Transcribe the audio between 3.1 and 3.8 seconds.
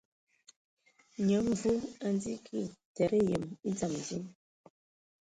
yǝm e